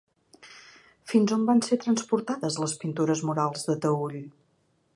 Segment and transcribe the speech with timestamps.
[1.11, 4.21] Fins on van ser transportades les pintures murals de Taüll?